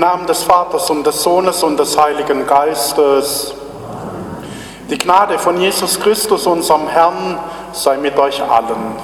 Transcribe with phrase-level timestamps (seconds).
[0.00, 3.52] Namen des Vaters und des Sohnes und des Heiligen Geistes.
[4.88, 7.38] Die Gnade von Jesus Christus, unserem Herrn,
[7.72, 8.96] sei mit euch allen.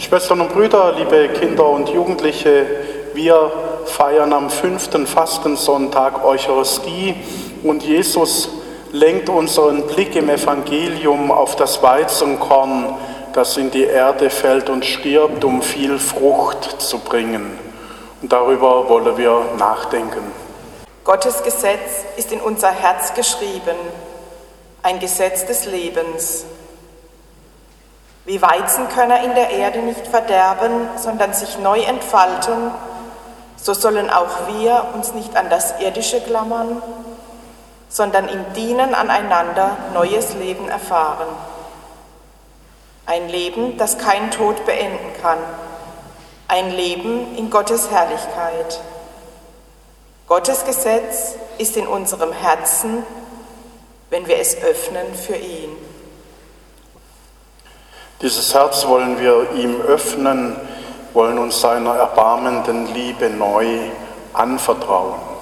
[0.00, 2.66] Schwestern und Brüder, liebe Kinder und Jugendliche,
[3.14, 3.52] wir
[3.84, 7.14] feiern am fünften Fastensonntag Eucharistie
[7.62, 8.48] und Jesus
[8.90, 12.96] lenkt unseren Blick im Evangelium auf das Weizenkorn,
[13.34, 17.73] das in die Erde fällt und stirbt, um viel Frucht zu bringen.
[18.28, 20.32] Darüber wollen wir nachdenken.
[21.04, 23.76] Gottes Gesetz ist in unser Herz geschrieben,
[24.82, 26.44] ein Gesetz des Lebens.
[28.24, 32.70] Wie Weizenkörner in der Erde nicht verderben, sondern sich neu entfalten,
[33.56, 36.82] so sollen auch wir uns nicht an das Irdische klammern,
[37.90, 41.28] sondern im Dienen aneinander neues Leben erfahren.
[43.04, 45.38] Ein Leben, das kein Tod beenden kann
[46.48, 48.80] ein Leben in Gottes Herrlichkeit.
[50.26, 53.04] Gottes Gesetz ist in unserem Herzen,
[54.10, 55.70] wenn wir es öffnen für ihn.
[58.20, 60.56] Dieses Herz wollen wir ihm öffnen,
[61.12, 63.90] wollen uns seiner erbarmenden Liebe neu
[64.32, 65.33] anvertrauen.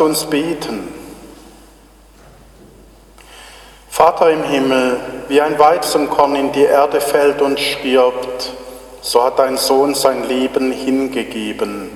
[0.00, 0.88] Lasst uns beten.
[3.90, 4.98] Vater im Himmel,
[5.28, 8.54] wie ein Weizenkorn in die Erde fällt und stirbt,
[9.02, 11.90] so hat dein Sohn sein Leben hingegeben.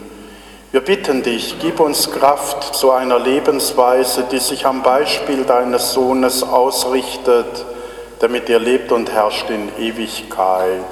[0.71, 6.43] Wir bitten dich, gib uns Kraft zu einer Lebensweise, die sich am Beispiel deines Sohnes
[6.43, 7.65] ausrichtet,
[8.19, 10.83] damit er lebt und herrscht in Ewigkeit.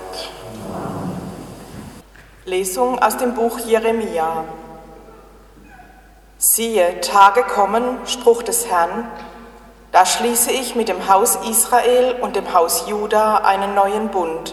[2.46, 4.44] Lesung aus dem Buch Jeremia.
[6.44, 9.08] Siehe, Tage kommen, Spruch des Herrn,
[9.92, 14.52] da schließe ich mit dem Haus Israel und dem Haus Juda einen neuen Bund.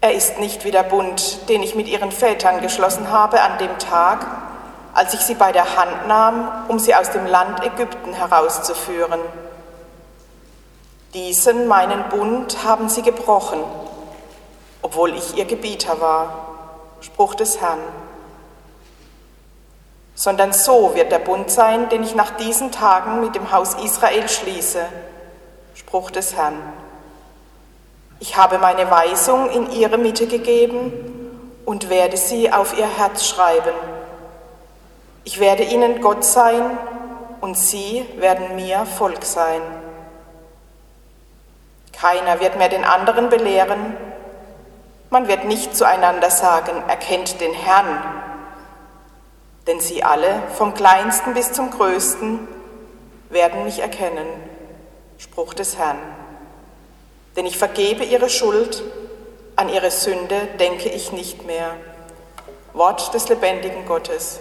[0.00, 3.76] Er ist nicht wie der Bund, den ich mit ihren Vätern geschlossen habe an dem
[3.80, 4.24] Tag,
[4.94, 9.18] als ich sie bei der Hand nahm, um sie aus dem Land Ägypten herauszuführen.
[11.14, 13.58] Diesen meinen Bund haben sie gebrochen,
[14.82, 16.46] obwohl ich ihr Gebieter war.
[17.00, 17.80] Spruch des Herrn
[20.14, 24.28] sondern so wird der Bund sein, den ich nach diesen Tagen mit dem Haus Israel
[24.28, 24.84] schließe.
[25.74, 26.58] Spruch des Herrn.
[28.20, 30.92] Ich habe meine Weisung in ihre Mitte gegeben
[31.64, 33.74] und werde sie auf ihr Herz schreiben.
[35.24, 36.62] Ich werde ihnen Gott sein
[37.40, 39.60] und sie werden mir Volk sein.
[41.92, 43.96] Keiner wird mehr den anderen belehren.
[45.10, 48.02] Man wird nicht zueinander sagen, erkennt den Herrn,
[49.66, 52.48] denn sie alle, vom kleinsten bis zum größten,
[53.30, 54.26] werden mich erkennen.
[55.18, 55.98] Spruch des Herrn.
[57.36, 58.82] Denn ich vergebe ihre Schuld,
[59.56, 61.74] an ihre Sünde denke ich nicht mehr.
[62.72, 64.40] Wort des lebendigen Gottes.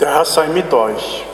[0.00, 1.26] Der Herr sei mit euch.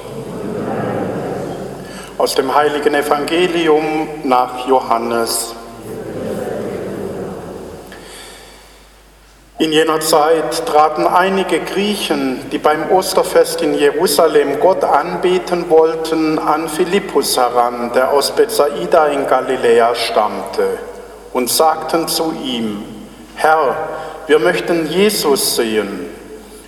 [2.18, 5.54] Aus dem heiligen Evangelium nach Johannes.
[9.58, 16.68] In jener Zeit traten einige Griechen, die beim Osterfest in Jerusalem Gott anbeten wollten, an
[16.68, 20.78] Philippus heran, der aus Bethsaida in Galiläa stammte,
[21.32, 22.82] und sagten zu ihm,
[23.36, 23.76] Herr,
[24.26, 26.15] wir möchten Jesus sehen.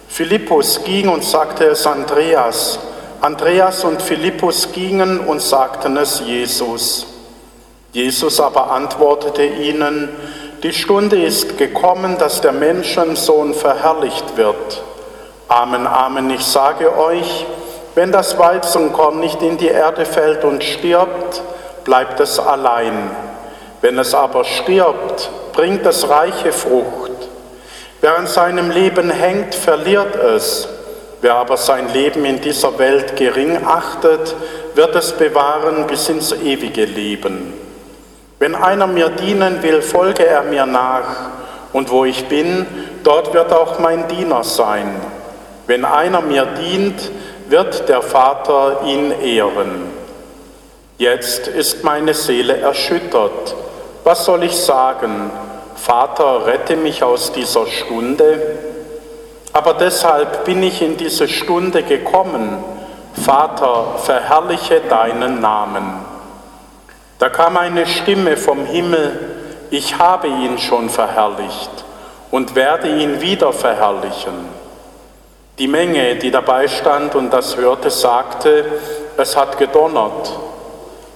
[0.09, 2.79] Philippus ging und sagte es Andreas.
[3.21, 7.07] Andreas und Philippus gingen und sagten es Jesus.
[7.93, 10.09] Jesus aber antwortete ihnen,
[10.63, 14.83] die Stunde ist gekommen, dass der Menschensohn verherrlicht wird.
[15.49, 17.47] Amen, Amen, ich sage euch,
[17.95, 21.43] wenn das Weizenkorn nicht in die Erde fällt und stirbt,
[21.85, 23.11] bleibt es allein.
[23.81, 27.13] Wenn es aber stirbt, bringt es reiche Frucht.
[28.09, 30.67] Wer an seinem Leben hängt, verliert es.
[31.21, 34.35] Wer aber sein Leben in dieser Welt gering achtet,
[34.75, 37.53] wird es bewahren bis ins ewige Leben.
[38.39, 41.05] Wenn einer mir dienen will, folge er mir nach,
[41.75, 42.65] und wo ich bin,
[43.05, 44.89] dort wird auch mein Diener sein.
[45.67, 47.11] Wenn einer mir dient,
[47.51, 49.83] wird der Vater ihn ehren.
[50.97, 53.55] Jetzt ist meine Seele erschüttert.
[54.03, 55.31] Was soll ich sagen?
[55.81, 58.41] Vater, rette mich aus dieser Stunde.
[59.53, 62.63] Aber deshalb bin ich in diese Stunde gekommen.
[63.25, 65.85] Vater, verherrliche deinen Namen.
[67.19, 69.19] Da kam eine Stimme vom Himmel,
[69.71, 71.85] ich habe ihn schon verherrlicht
[72.31, 74.49] und werde ihn wieder verherrlichen.
[75.59, 78.65] Die Menge, die dabei stand und das hörte, sagte,
[79.17, 80.33] es hat gedonnert.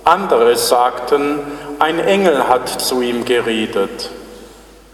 [0.04, 1.38] Andere sagten,
[1.78, 4.10] ein Engel hat zu ihm geredet.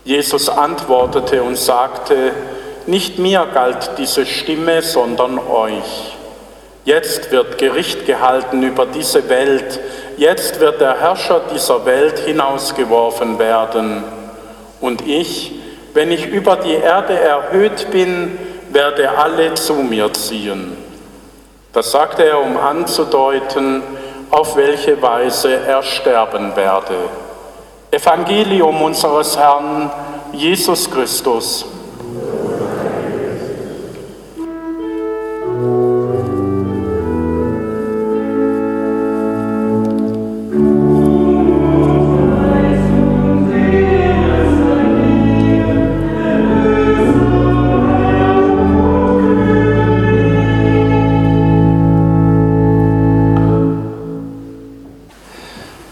[0.08, 2.32] Jesus antwortete und sagte,
[2.86, 6.16] nicht mir galt diese Stimme, sondern euch.
[6.86, 9.78] Jetzt wird Gericht gehalten über diese Welt,
[10.16, 14.02] Jetzt wird der Herrscher dieser Welt hinausgeworfen werden.
[14.80, 15.52] Und ich,
[15.92, 18.36] wenn ich über die Erde erhöht bin,
[18.70, 20.76] werde alle zu mir ziehen.
[21.72, 23.82] Das sagte er, um anzudeuten,
[24.30, 26.96] auf welche Weise er sterben werde.
[27.90, 29.90] Evangelium unseres Herrn
[30.32, 31.64] Jesus Christus.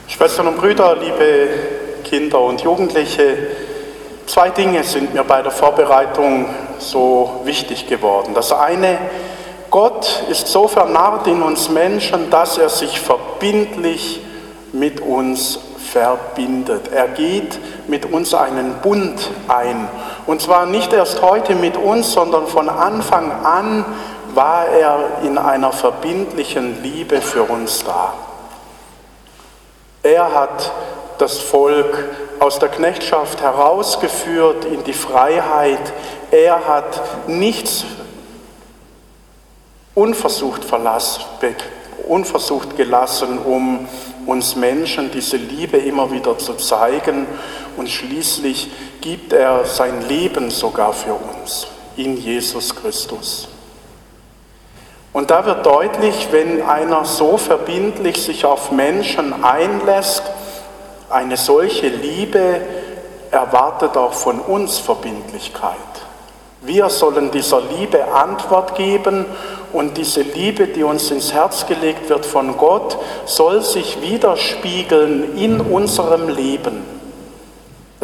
[0.09, 1.76] Schwestern und Brüder, liebe
[2.07, 3.37] Kinder und Jugendliche,
[4.27, 6.49] zwei Dinge sind mir bei der Vorbereitung
[6.79, 8.33] so wichtig geworden.
[8.33, 8.99] Das eine,
[9.71, 14.21] Gott ist so vernarrt in uns Menschen, dass er sich verbindlich
[14.73, 15.59] mit uns
[15.93, 16.93] verbindet.
[16.93, 17.59] Er geht
[17.89, 19.89] mit uns einen Bund ein.
[20.27, 23.85] Und zwar nicht erst heute mit uns, sondern von Anfang an
[24.35, 28.13] war er in einer verbindlichen Liebe für uns da.
[30.03, 30.71] Er hat
[31.19, 32.05] das Volk
[32.39, 35.93] aus der Knechtschaft herausgeführt in die Freiheit.
[36.31, 37.85] Er hat nichts
[39.95, 41.25] unversucht, verlassen,
[42.07, 43.89] unversucht gelassen, um
[44.27, 47.27] uns Menschen diese Liebe immer wieder zu zeigen.
[47.77, 48.71] Und schließlich
[49.01, 53.49] gibt er sein Leben sogar für uns in Jesus Christus.
[55.13, 60.23] Und da wird deutlich, wenn einer so verbindlich sich auf Menschen einlässt,
[61.11, 62.61] eine solche Liebe
[63.31, 65.77] erwartet auch von uns Verbindlichkeit.
[66.63, 69.27] Wir sollen dieser Liebe Antwort geben
[69.73, 75.61] und diese Liebe, die uns ins Herz gelegt wird von Gott, soll sich widerspiegeln in
[75.61, 76.96] unserem Leben.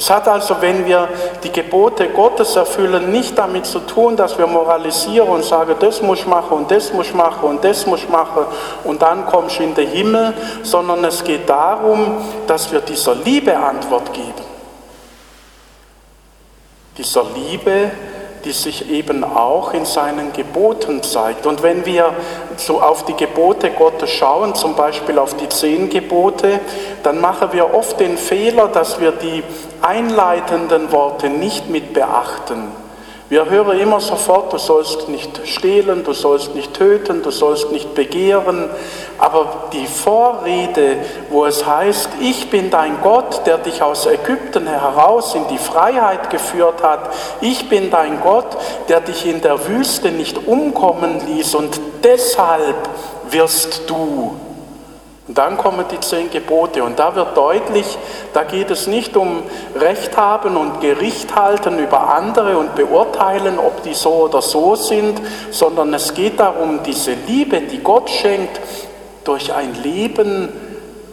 [0.02, 1.09] Es hat also, wenn wir
[1.44, 6.18] die Gebote Gottes erfüllen, nicht damit zu tun, dass wir moralisieren und sagen, das muss
[6.18, 8.47] ich machen und das muss ich machen und das muss ich machen
[8.82, 12.16] und dann kommst du in den Himmel, sondern es geht darum,
[12.49, 14.42] dass wir dieser Liebe Antwort geben.
[16.99, 17.92] Dieser Liebe,
[18.44, 21.47] die sich eben auch in seinen Geboten zeigt.
[21.47, 22.12] Und wenn wir
[22.56, 26.59] so auf die Gebote Gottes schauen, zum Beispiel auf die zehn Gebote,
[27.04, 29.44] dann machen wir oft den Fehler, dass wir die
[29.82, 32.72] einleitenden Worte nicht mit beachten.
[33.32, 37.94] Wir hören immer sofort, du sollst nicht stehlen, du sollst nicht töten, du sollst nicht
[37.94, 38.68] begehren.
[39.18, 40.98] Aber die Vorrede,
[41.30, 46.28] wo es heißt, ich bin dein Gott, der dich aus Ägypten heraus in die Freiheit
[46.28, 47.08] geführt hat,
[47.40, 48.54] ich bin dein Gott,
[48.90, 52.76] der dich in der Wüste nicht umkommen ließ und deshalb
[53.30, 54.36] wirst du
[55.32, 56.84] Und dann kommen die zehn Gebote.
[56.84, 57.96] Und da wird deutlich,
[58.34, 59.42] da geht es nicht um
[59.74, 65.18] Recht haben und Gericht halten über andere und beurteilen, ob die so oder so sind,
[65.50, 68.60] sondern es geht darum, diese Liebe, die Gott schenkt,
[69.24, 70.50] durch ein Leben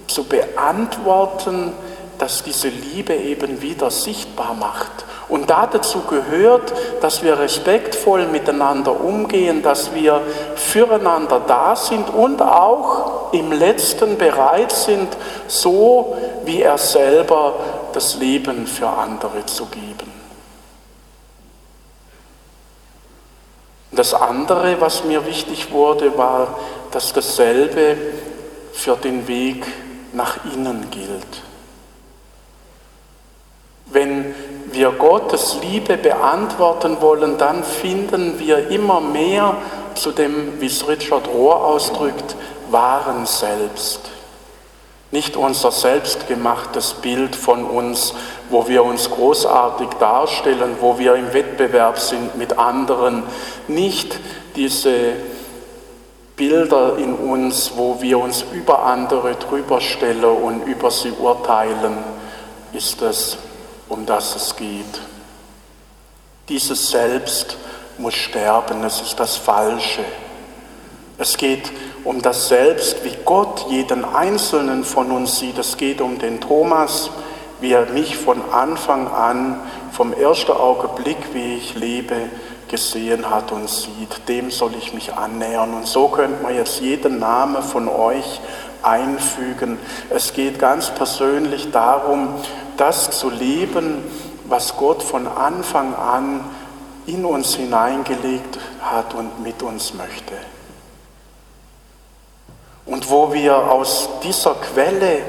[0.08, 1.72] zu beantworten,
[2.20, 4.92] das diese Liebe eben wieder sichtbar macht.
[5.30, 10.22] Und dazu gehört, dass wir respektvoll miteinander umgehen, dass wir
[10.56, 15.08] füreinander da sind und auch im letzten bereit sind,
[15.48, 17.54] so wie er selber
[17.94, 20.12] das Leben für andere zu geben.
[23.92, 26.60] Das andere, was mir wichtig wurde, war,
[26.92, 27.98] dass dasselbe
[28.74, 29.66] für den Weg
[30.14, 31.49] nach innen gilt.
[33.92, 34.36] Wenn
[34.72, 39.56] wir Gottes Liebe beantworten wollen, dann finden wir immer mehr
[39.96, 42.36] zu dem, wie es Richard Rohr ausdrückt,
[42.70, 44.02] wahren Selbst.
[45.12, 48.14] Nicht unser selbstgemachtes Bild von uns,
[48.52, 53.24] wo wir uns großartig darstellen, wo wir im Wettbewerb sind mit anderen.
[53.68, 54.20] Nicht
[54.56, 55.14] diese
[56.36, 61.98] Bilder in uns, wo wir uns über andere drüber stellen und über sie urteilen,
[62.72, 63.40] ist es
[63.90, 65.02] um das es geht.
[66.48, 67.58] Dieses Selbst
[67.98, 70.06] muss sterben, es ist das Falsche.
[71.18, 71.70] Es geht
[72.06, 75.58] um das Selbst, wie Gott jeden Einzelnen von uns sieht.
[75.58, 77.10] Es geht um den Thomas,
[77.60, 79.60] wie er mich von Anfang an,
[79.92, 82.16] vom ersten Augenblick, wie ich lebe,
[82.70, 84.30] gesehen hat und sieht.
[84.30, 85.74] Dem soll ich mich annähern.
[85.74, 88.40] Und so könnte man jetzt jeden Namen von euch
[88.82, 89.78] einfügen.
[90.10, 92.36] Es geht ganz persönlich darum,
[92.80, 94.04] das zu leben,
[94.46, 96.44] was Gott von Anfang an
[97.06, 100.34] in uns hineingelegt hat und mit uns möchte.
[102.86, 105.20] Und wo wir aus dieser Quelle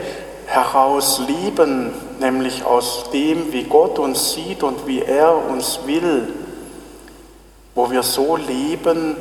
[0.47, 6.33] heraus lieben, nämlich aus dem, wie Gott uns sieht und wie er uns will,
[7.75, 9.17] wo wir so leben,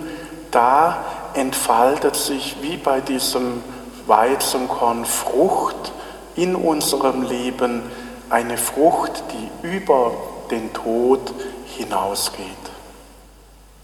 [0.52, 3.64] da entfaltet sich wie bei diesem
[4.08, 5.92] Weizenkorn Frucht
[6.36, 7.84] in unserem Leben,
[8.30, 10.12] eine Frucht, die über
[10.52, 11.34] den Tod
[11.78, 12.46] hinausgeht.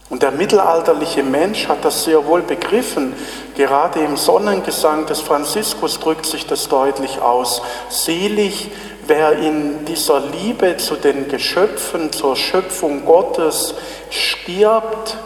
[0.08, 3.14] Und der mittelalterliche Mensch hat das sehr wohl begriffen.
[3.56, 7.60] Gerade im Sonnengesang des Franziskus drückt sich das deutlich aus.
[7.88, 8.70] Selig,
[9.08, 13.74] wer in dieser Liebe zu den Geschöpfen, zur Schöpfung Gottes
[14.10, 15.16] stirbt,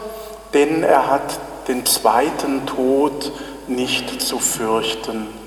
[0.55, 3.31] denn er hat den zweiten Tod
[3.67, 5.40] nicht zu fürchten.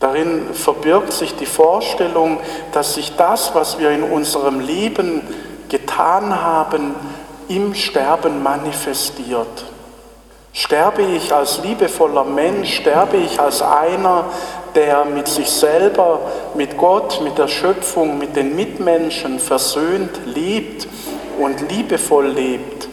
[0.00, 2.38] Darin verbirgt sich die Vorstellung,
[2.72, 5.22] dass sich das, was wir in unserem Leben
[5.68, 6.94] getan haben,
[7.48, 9.64] im Sterben manifestiert.
[10.52, 14.24] Sterbe ich als liebevoller Mensch, sterbe ich als einer,
[14.74, 16.20] der mit sich selber,
[16.54, 20.86] mit Gott, mit der Schöpfung, mit den Mitmenschen versöhnt lebt
[21.38, 22.88] und liebevoll lebt,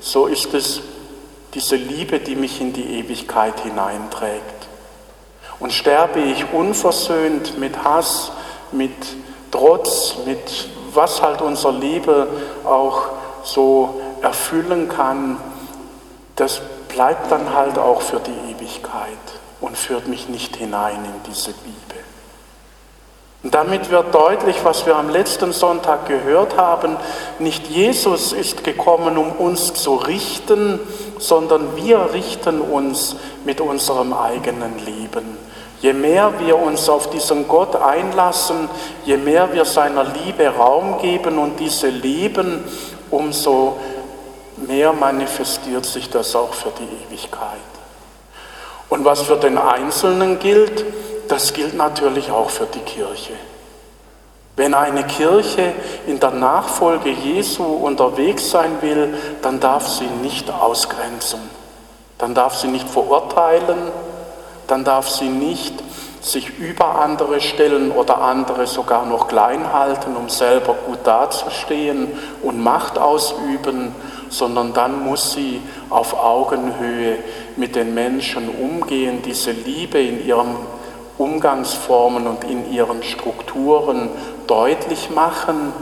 [0.00, 0.82] so ist es
[1.54, 4.55] diese Liebe, die mich in die Ewigkeit hineinträgt.
[5.58, 8.32] Und sterbe ich unversöhnt mit Hass,
[8.72, 8.92] mit
[9.50, 12.26] Trotz, mit was halt unser Liebe
[12.64, 13.08] auch
[13.42, 15.38] so erfüllen kann,
[16.34, 19.08] das bleibt dann halt auch für die Ewigkeit
[19.60, 22.04] und führt mich nicht hinein in diese Liebe.
[23.42, 26.96] Und damit wird deutlich, was wir am letzten Sonntag gehört haben,
[27.38, 30.80] nicht Jesus ist gekommen, um uns zu richten,
[31.18, 35.38] sondern wir richten uns mit unserem eigenen Leben.
[35.86, 38.68] Je mehr wir uns auf diesen Gott einlassen,
[39.04, 42.64] je mehr wir seiner Liebe Raum geben und diese leben,
[43.08, 43.76] umso
[44.56, 47.70] mehr manifestiert sich das auch für die Ewigkeit.
[48.88, 50.84] Und was für den Einzelnen gilt,
[51.28, 53.34] das gilt natürlich auch für die Kirche.
[54.56, 55.72] Wenn eine Kirche
[56.08, 61.48] in der Nachfolge Jesu unterwegs sein will, dann darf sie nicht ausgrenzen,
[62.18, 63.92] dann darf sie nicht verurteilen,
[64.66, 65.74] dann darf sie nicht
[66.20, 72.08] sich über andere stellen oder andere sogar noch klein halten, um selber gut dazustehen
[72.42, 73.94] und Macht ausüben,
[74.28, 77.18] sondern dann muss sie auf Augenhöhe
[77.56, 80.56] mit den Menschen umgehen, diese Liebe in ihren
[81.16, 84.10] Umgangsformen und in ihren Strukturen
[84.46, 85.72] deutlich machen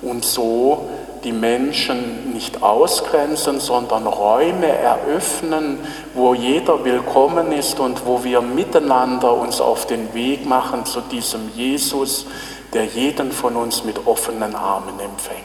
[0.00, 0.88] und so
[1.24, 5.78] die Menschen nicht ausgrenzen, sondern Räume eröffnen,
[6.14, 11.50] wo jeder willkommen ist und wo wir miteinander uns auf den Weg machen zu diesem
[11.54, 12.26] Jesus,
[12.72, 15.42] der jeden von uns mit offenen Armen empfängt.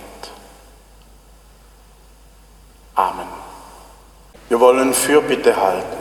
[2.96, 3.28] Amen.
[4.50, 5.98] Wir wollen Fürbitte halten.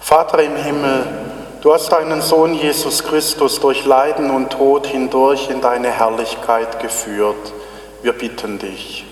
[0.00, 1.06] Vater im Himmel,
[1.62, 7.52] du hast deinen Sohn Jesus Christus durch Leiden und Tod hindurch in deine Herrlichkeit geführt.
[8.02, 9.04] Wir bitten dich.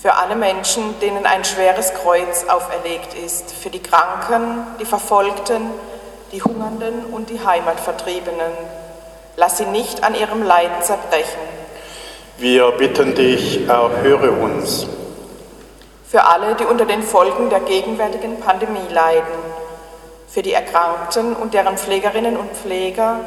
[0.00, 5.70] Für alle Menschen, denen ein schweres Kreuz auferlegt ist, für die Kranken, die Verfolgten,
[6.32, 8.52] die Hungernden und die Heimatvertriebenen,
[9.36, 11.40] lass sie nicht an ihrem Leiden zerbrechen.
[12.38, 14.86] Wir bitten dich, erhöre uns.
[16.06, 19.38] Für alle, die unter den Folgen der gegenwärtigen Pandemie leiden,
[20.28, 23.20] für die Erkrankten und deren Pflegerinnen und Pfleger,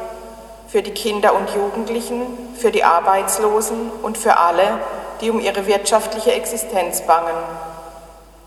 [0.68, 2.26] für die Kinder und Jugendlichen,
[2.56, 4.78] für die Arbeitslosen und für alle,
[5.20, 7.36] die um ihre wirtschaftliche Existenz bangen.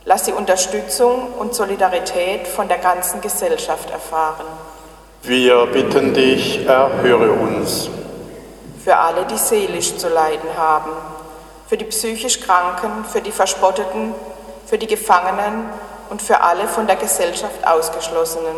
[0.05, 4.45] Lass sie Unterstützung und Solidarität von der ganzen Gesellschaft erfahren.
[5.23, 7.89] Wir bitten dich, erhöre uns.
[8.83, 10.91] Für alle, die seelisch zu leiden haben,
[11.67, 14.13] für die psychisch Kranken, für die Verspotteten,
[14.65, 15.69] für die Gefangenen
[16.09, 18.55] und für alle von der Gesellschaft Ausgeschlossenen.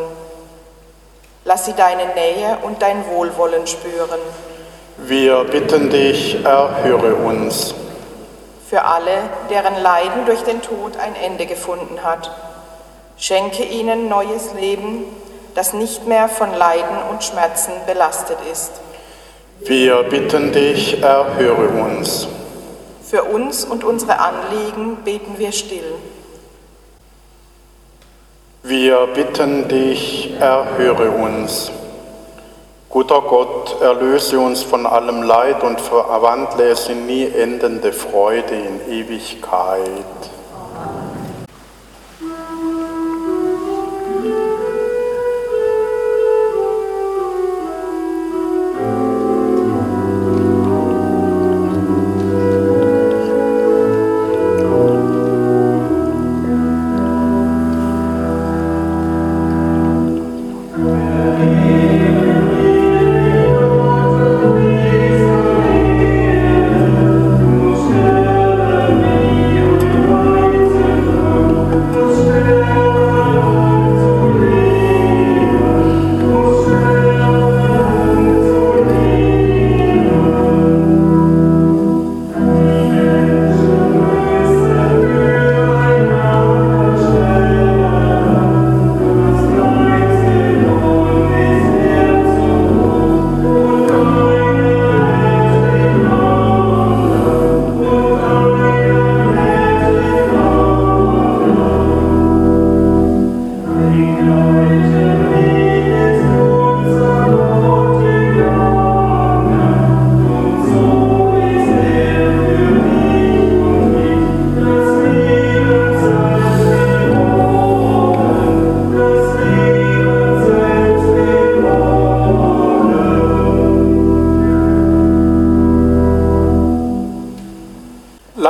[1.46, 4.20] Lass sie deine Nähe und dein Wohlwollen spüren.
[4.98, 7.74] Wir bitten dich, erhöre uns.
[8.70, 9.18] Für alle,
[9.50, 12.32] deren Leiden durch den Tod ein Ende gefunden hat.
[13.18, 15.06] Schenke ihnen neues Leben,
[15.54, 18.72] das nicht mehr von Leiden und Schmerzen belastet ist.
[19.60, 22.28] Wir bitten dich, erhöre uns.
[23.06, 25.94] Für uns und unsere Anliegen beten wir still.
[28.66, 31.70] Wir bitten dich, erhöre uns.
[32.90, 38.90] Guter Gott, erlöse uns von allem Leid und verwandle es in nie endende Freude in
[38.90, 40.33] Ewigkeit.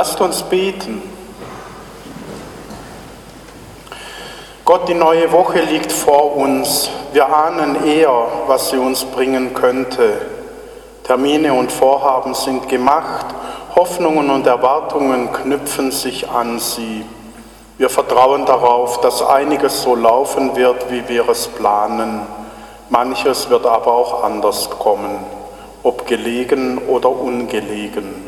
[0.04, 1.00] Lasst uns beten.
[4.66, 6.90] Gott, die neue Woche liegt vor uns.
[7.14, 10.20] Wir ahnen eher, was sie uns bringen könnte.
[11.04, 13.24] Termine und Vorhaben sind gemacht,
[13.74, 17.06] Hoffnungen und Erwartungen knüpfen sich an sie.
[17.78, 22.20] Wir vertrauen darauf, dass einiges so laufen wird, wie wir es planen.
[22.90, 25.16] Manches wird aber auch anders kommen,
[25.82, 28.23] ob gelegen oder ungelegen.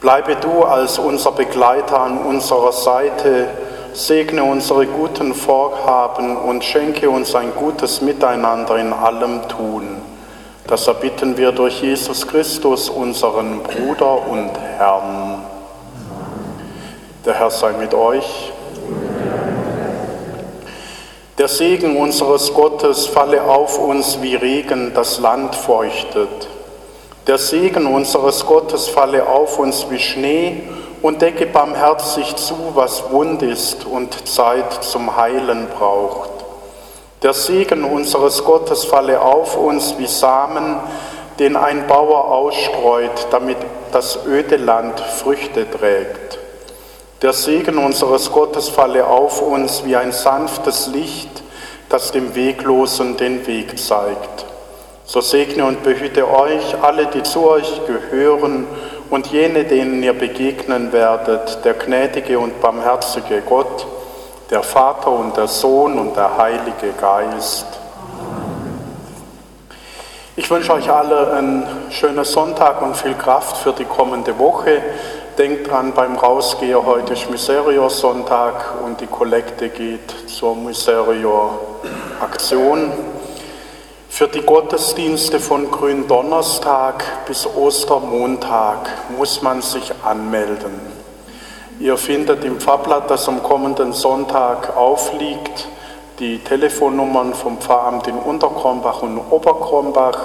[0.00, 3.48] Bleibe du als unser Begleiter an unserer Seite,
[3.92, 10.00] segne unsere guten Vorhaben und schenke uns ein gutes Miteinander in allem Tun.
[10.66, 15.44] Das erbitten wir durch Jesus Christus, unseren Bruder und Herrn.
[17.26, 18.52] Der Herr sei mit euch.
[21.36, 26.48] Der Segen unseres Gottes falle auf uns wie Regen, das Land feuchtet.
[27.26, 30.62] Der Segen unseres Gottes falle auf uns wie Schnee
[31.02, 36.30] und decke barmherzig zu, was wund ist und Zeit zum Heilen braucht.
[37.22, 40.76] Der Segen unseres Gottes falle auf uns wie Samen,
[41.38, 43.58] den ein Bauer ausstreut, damit
[43.92, 46.38] das öde Land Früchte trägt.
[47.20, 51.42] Der Segen unseres Gottes falle auf uns wie ein sanftes Licht,
[51.90, 54.46] das dem Weglosen den Weg zeigt.
[55.10, 58.64] So segne und behüte euch alle, die zu euch gehören
[59.10, 63.88] und jene, denen ihr begegnen werdet, der gnädige und barmherzige Gott,
[64.50, 67.66] der Vater und der Sohn und der Heilige Geist.
[70.36, 74.80] Ich wünsche euch alle einen schönen Sonntag und viel Kraft für die kommende Woche.
[75.36, 81.58] Denkt dran, beim Rausgehen heute ist Miserio-Sonntag und die Kollekte geht zur Miserio
[82.20, 83.09] Aktion.
[84.10, 90.78] Für die Gottesdienste von Gründonnerstag bis Ostermontag muss man sich anmelden.
[91.78, 95.68] Ihr findet im Pfarrblatt, das am kommenden Sonntag aufliegt,
[96.18, 100.18] die Telefonnummern vom Pfarramt in Unterkrombach und Oberkrombach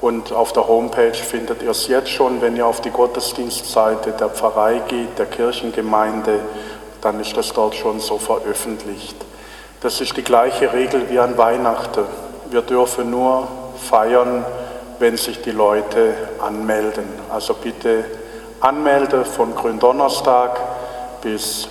[0.00, 4.28] und auf der Homepage findet ihr es jetzt schon, wenn ihr auf die Gottesdienstseite der
[4.28, 6.40] Pfarrei geht, der Kirchengemeinde,
[7.00, 9.16] dann ist das dort schon so veröffentlicht.
[9.80, 12.27] Das ist die gleiche Regel wie an Weihnachten.
[12.50, 13.46] Wir dürfen nur
[13.78, 14.44] feiern,
[14.98, 17.06] wenn sich die Leute anmelden.
[17.28, 18.04] Also bitte
[18.60, 20.58] anmelden von Gründonnerstag
[21.20, 21.68] bis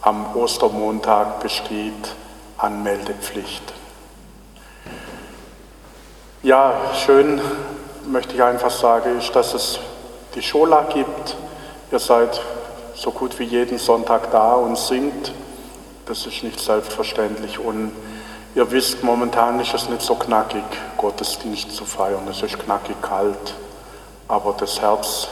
[0.00, 2.14] am Ostermontag besteht
[2.56, 3.74] Anmeldepflicht.
[6.42, 7.40] Ja, schön
[8.06, 9.80] möchte ich einfach sagen, ist, dass es
[10.34, 11.36] die Schola gibt.
[11.92, 12.40] Ihr seid
[12.94, 15.32] so gut wie jeden Sonntag da und singt.
[16.06, 17.58] Das ist nicht selbstverständlich.
[17.58, 17.92] Und
[18.56, 20.64] ihr wisst, momentan ist es nicht so knackig,
[20.96, 22.26] Gottesdienst zu feiern.
[22.28, 23.54] Es ist knackig kalt.
[24.28, 25.28] Aber das Herz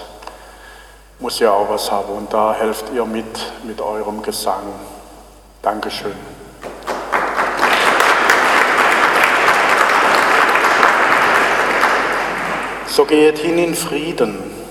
[1.19, 2.13] muss ja auch was haben.
[2.13, 3.25] Und da helft ihr mit
[3.65, 4.63] mit eurem Gesang.
[5.63, 6.15] Dankeschön.
[12.87, 14.64] So geht hin in Frieden.